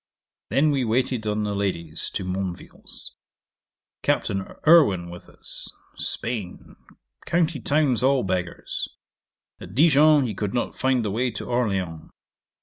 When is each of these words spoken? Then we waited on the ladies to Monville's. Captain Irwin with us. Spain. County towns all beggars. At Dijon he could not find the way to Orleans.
Then 0.49 0.71
we 0.71 0.83
waited 0.83 1.27
on 1.27 1.43
the 1.43 1.53
ladies 1.53 2.09
to 2.15 2.23
Monville's. 2.25 3.13
Captain 4.01 4.55
Irwin 4.67 5.11
with 5.11 5.29
us. 5.29 5.67
Spain. 5.95 6.75
County 7.27 7.59
towns 7.59 8.01
all 8.01 8.23
beggars. 8.23 8.87
At 9.59 9.75
Dijon 9.75 10.25
he 10.25 10.33
could 10.33 10.55
not 10.55 10.73
find 10.75 11.05
the 11.05 11.11
way 11.11 11.29
to 11.29 11.45
Orleans. 11.45 12.09